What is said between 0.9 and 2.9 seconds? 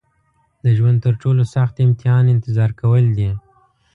تر ټولو سخت امتحان انتظار